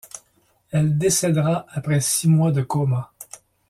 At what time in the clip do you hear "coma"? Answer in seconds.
2.63-3.13